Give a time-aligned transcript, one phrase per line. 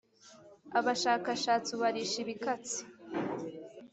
[0.79, 2.79] abashakashatsi ubarisha ibikatsi